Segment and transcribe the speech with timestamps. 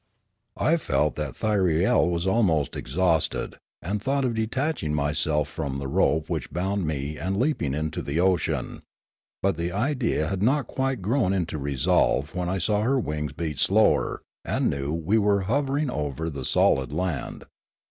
[0.57, 6.27] I felt that Thyriel was almost exhausted, and thought of detaching myself from the rope
[6.27, 8.81] which bound me and leaping into the ocean;
[9.43, 13.59] but the idea had not quite grown into resolve when I saw her wings beat
[13.59, 17.43] slower and knew that we were hovering over the solid land.